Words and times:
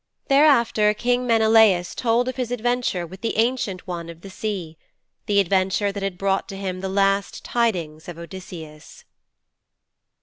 Thereafter 0.29 0.95
King 0.95 1.27
Menelaus 1.27 1.93
told 1.93 2.27
of 2.27 2.35
his 2.35 2.49
adventure 2.49 3.05
with 3.05 3.21
the 3.21 3.37
Ancient 3.37 3.85
One 3.85 4.09
of 4.09 4.21
the 4.21 4.31
Sea 4.31 4.75
the 5.27 5.39
adventure 5.39 5.91
that 5.91 6.01
had 6.01 6.17
brought 6.17 6.49
to 6.49 6.57
him 6.57 6.79
the 6.81 6.89
last 6.89 7.45
tidings 7.45 8.09
of 8.09 8.17
Odysseus. 8.17 9.05